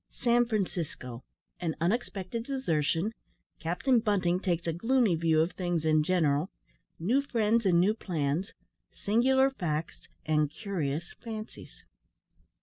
[0.09, 1.23] SAN FRANCISCO
[1.59, 3.13] AN UNEXPECTED DESERTION
[3.59, 6.49] CAPTAIN BUNTING TAKES A GLOOMY VIEW OF THINGS IN GENERAL
[6.97, 8.53] NEW FRIENDS AND NEW PLANS
[8.95, 11.83] SINGULAR FACTS AND CURIOUS FANCIES.